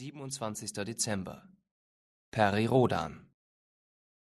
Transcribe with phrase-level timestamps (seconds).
[0.00, 0.72] 27.
[0.72, 1.42] Dezember.
[2.30, 3.28] Peri-Rodan.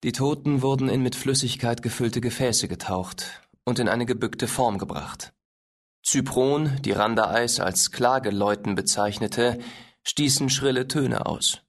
[0.02, 5.32] Die Toten wurden in mit Flüssigkeit gefüllte Gefäße getaucht und in eine gebückte Form gebracht.
[6.02, 9.60] Zypron, die Randaeis als Klageleuten bezeichnete,
[10.02, 11.60] stießen schrille Töne aus.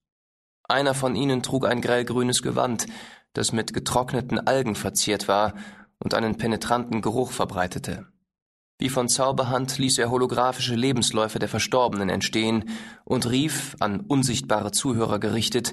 [0.63, 2.87] Einer von ihnen trug ein grellgrünes Gewand,
[3.33, 5.53] das mit getrockneten Algen verziert war
[5.99, 8.11] und einen penetranten Geruch verbreitete.
[8.79, 12.69] Wie von Zauberhand ließ er holographische Lebensläufe der Verstorbenen entstehen
[13.05, 15.71] und rief, an unsichtbare Zuhörer gerichtet,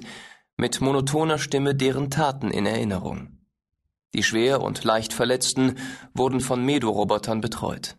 [0.57, 3.39] mit monotoner Stimme deren Taten in Erinnerung.
[4.13, 5.77] Die schwer und leicht Verletzten
[6.13, 7.97] wurden von Medorobotern betreut.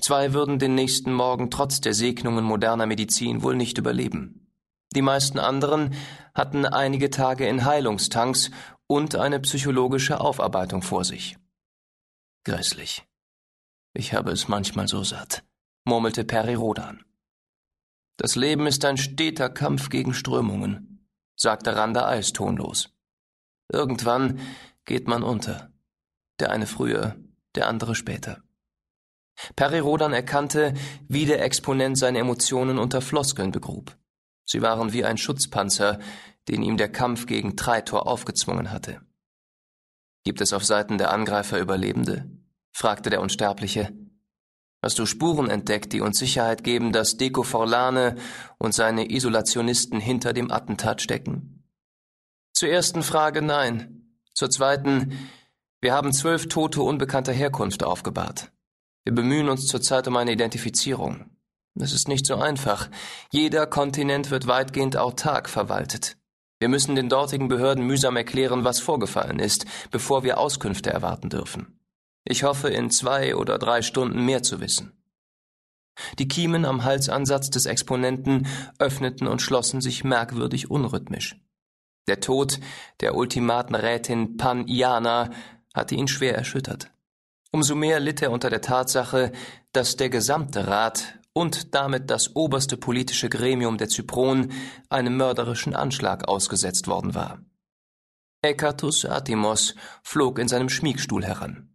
[0.00, 4.50] Zwei würden den nächsten Morgen trotz der Segnungen moderner Medizin wohl nicht überleben.
[4.94, 5.94] Die meisten anderen
[6.34, 8.50] hatten einige Tage in Heilungstanks
[8.86, 11.36] und eine psychologische Aufarbeitung vor sich.
[12.44, 13.04] Grässlich.
[13.94, 15.44] Ich habe es manchmal so satt,
[15.84, 17.04] murmelte Peri Rodan.
[18.16, 21.06] Das Leben ist ein steter Kampf gegen Strömungen,
[21.36, 22.90] sagte Randa Eis tonlos.
[23.70, 24.40] Irgendwann
[24.84, 25.72] geht man unter.
[26.40, 27.16] Der eine früher,
[27.54, 28.42] der andere später.
[29.56, 30.74] Peri Rodan erkannte,
[31.08, 33.96] wie der Exponent seine Emotionen unter Floskeln begrub.
[34.44, 35.98] Sie waren wie ein Schutzpanzer,
[36.48, 39.00] den ihm der Kampf gegen Treitor aufgezwungen hatte.
[40.24, 42.30] Gibt es auf Seiten der Angreifer Überlebende?
[42.72, 43.92] Fragte der Unsterbliche.
[44.82, 48.16] Hast du Spuren entdeckt, die uns Sicherheit geben, dass Deco Forlane
[48.58, 51.64] und seine Isolationisten hinter dem Attentat stecken?
[52.52, 54.16] Zur ersten Frage nein.
[54.34, 55.16] Zur zweiten,
[55.80, 58.50] wir haben zwölf Tote unbekannter Herkunft aufgebahrt.
[59.04, 61.30] Wir bemühen uns zurzeit um eine Identifizierung.
[61.74, 62.90] Das ist nicht so einfach.
[63.30, 66.16] Jeder Kontinent wird weitgehend autark verwaltet.
[66.58, 71.81] Wir müssen den dortigen Behörden mühsam erklären, was vorgefallen ist, bevor wir Auskünfte erwarten dürfen.
[72.24, 74.92] Ich hoffe, in zwei oder drei Stunden mehr zu wissen.
[76.18, 78.46] Die Kiemen am Halsansatz des Exponenten
[78.78, 81.36] öffneten und schlossen sich merkwürdig unrhythmisch.
[82.08, 82.58] Der Tod
[83.00, 85.30] der Ultimatenrätin Pan Iana
[85.74, 86.90] hatte ihn schwer erschüttert.
[87.52, 89.32] Umso mehr litt er unter der Tatsache,
[89.72, 94.52] dass der gesamte Rat und damit das oberste politische Gremium der Zypronen
[94.88, 97.44] einem mörderischen Anschlag ausgesetzt worden war.
[98.42, 101.71] Ekatus Atimos flog in seinem Schmiegstuhl heran.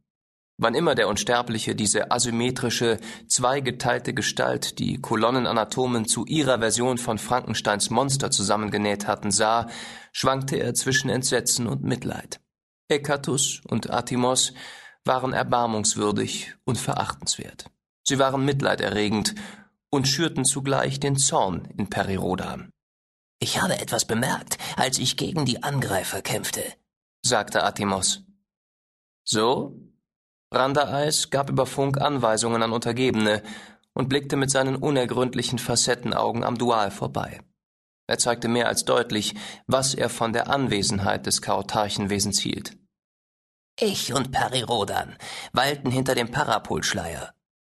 [0.59, 7.91] Wann immer der Unsterbliche diese asymmetrische, zweigeteilte Gestalt, die Kolonnenanatomen zu ihrer Version von Frankensteins
[7.91, 9.67] Monster zusammengenäht hatten, sah,
[10.11, 12.39] schwankte er zwischen Entsetzen und Mitleid.
[12.87, 14.53] Ekatus und Atimos
[15.05, 17.69] waren erbarmungswürdig und verachtenswert.
[18.03, 19.35] Sie waren mitleiderregend
[19.91, 22.71] und schürten zugleich den Zorn in Perirodan.
[23.39, 26.63] Ich habe etwas bemerkt, als ich gegen die Angreifer kämpfte,
[27.21, 28.23] sagte Atimos.
[29.23, 29.79] So?
[30.51, 33.43] Randaeis gab über Funk Anweisungen an Untergebene
[33.93, 37.41] und blickte mit seinen unergründlichen Facettenaugen am Dual vorbei.
[38.07, 42.77] Er zeigte mehr als deutlich, was er von der Anwesenheit des Chaotarchenwesens hielt.
[43.79, 45.17] Ich und Perirodan
[45.51, 47.33] weilten hinter dem Parapolschleier,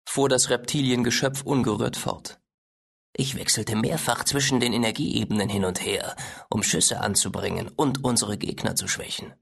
[0.09, 2.41] fuhr das Reptiliengeschöpf ungerührt fort.
[3.12, 6.14] Ich wechselte mehrfach zwischen den Energieebenen hin und her,
[6.48, 9.34] um Schüsse anzubringen und unsere Gegner zu schwächen.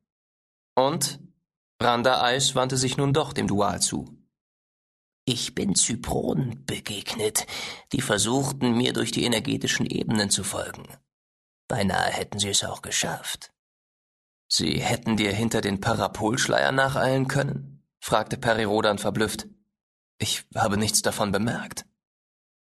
[0.74, 1.20] Und?
[1.80, 4.18] Randa Eis wandte sich nun doch dem Dual zu.
[5.24, 7.46] Ich bin Zypronen begegnet,
[7.92, 10.88] die versuchten, mir durch die energetischen Ebenen zu folgen.
[11.68, 13.52] Beinahe hätten sie es auch geschafft.
[14.48, 17.84] Sie hätten dir hinter den Parapolschleier nacheilen können?
[18.00, 19.46] fragte Perirodan verblüfft.
[20.18, 21.84] Ich habe nichts davon bemerkt.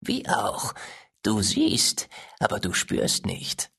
[0.00, 0.74] Wie auch.
[1.22, 2.08] Du siehst,
[2.40, 3.70] aber du spürst nicht.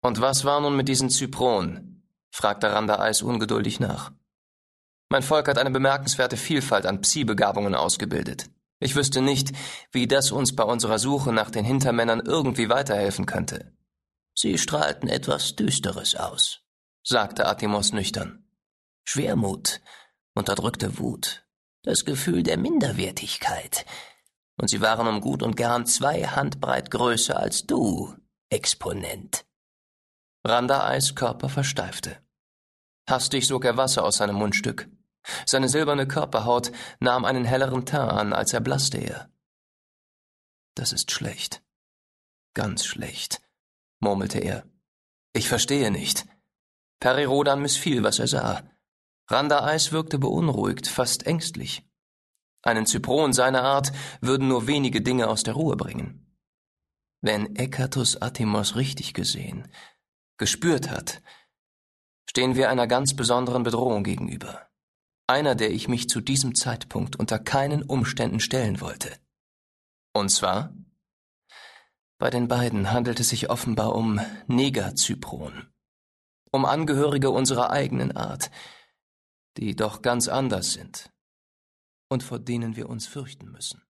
[0.00, 2.08] Und was war nun mit diesen Zypronen?
[2.30, 4.12] fragte Randa Eis ungeduldig nach.
[5.12, 8.46] Mein Volk hat eine bemerkenswerte Vielfalt an Psi-Begabungen ausgebildet.
[8.80, 9.52] Ich wüsste nicht,
[9.90, 13.76] wie das uns bei unserer Suche nach den Hintermännern irgendwie weiterhelfen könnte.
[14.34, 16.62] Sie strahlten etwas Düsteres aus,
[17.02, 18.46] sagte Atimos nüchtern.
[19.04, 19.82] Schwermut,
[20.34, 21.44] unterdrückte Wut,
[21.82, 23.84] das Gefühl der Minderwertigkeit.
[24.56, 28.14] Und sie waren um gut und gern zwei Handbreit größer als du,
[28.48, 29.44] Exponent.
[30.42, 32.16] Randa Eis Körper versteifte.
[33.06, 34.88] Hastig sog er Wasser aus seinem Mundstück.
[35.46, 39.30] Seine silberne Körperhaut nahm einen helleren Teint an, als erblasste er.
[40.74, 41.62] Das ist schlecht.
[42.54, 43.40] Ganz schlecht,
[44.00, 44.64] murmelte er.
[45.32, 46.26] Ich verstehe nicht.
[47.00, 48.62] Perirodan missfiel, was er sah.
[49.28, 51.88] Randa Eis wirkte beunruhigt, fast ängstlich.
[52.62, 56.36] Einen Zypron seiner Art würden nur wenige Dinge aus der Ruhe bringen.
[57.20, 59.68] Wenn Ekatus Atimos richtig gesehen,
[60.38, 61.22] gespürt hat,
[62.28, 64.71] stehen wir einer ganz besonderen Bedrohung gegenüber
[65.26, 69.18] einer, der ich mich zu diesem Zeitpunkt unter keinen Umständen stellen wollte.
[70.12, 70.74] Und zwar?
[72.18, 75.68] Bei den beiden handelt es sich offenbar um Negerzypron,
[76.50, 78.50] um Angehörige unserer eigenen Art,
[79.56, 81.10] die doch ganz anders sind
[82.08, 83.82] und vor denen wir uns fürchten müssen.